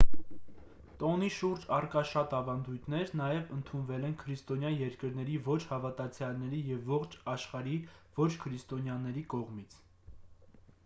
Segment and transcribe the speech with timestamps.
[1.01, 7.75] տոնի շուրջ առկա շատ ավանդույթներ նաև ընդունվել են քրիստոնյա երկրների ոչ հավատացյալների և ողջ աշխարհի
[8.21, 9.77] ոչ քրիստոնյաների կողմից